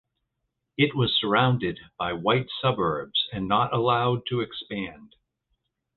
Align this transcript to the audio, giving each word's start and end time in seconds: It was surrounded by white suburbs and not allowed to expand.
It 0.79 0.95
was 0.95 1.15
surrounded 1.15 1.79
by 1.95 2.13
white 2.13 2.47
suburbs 2.59 3.27
and 3.31 3.47
not 3.47 3.71
allowed 3.71 4.23
to 4.29 4.39
expand. 4.39 5.13